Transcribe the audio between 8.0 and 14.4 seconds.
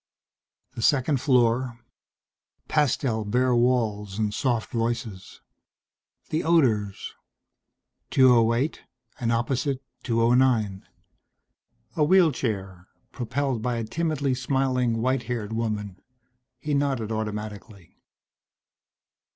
208 and opposite, 209. A wheelchair, propelled by a timidly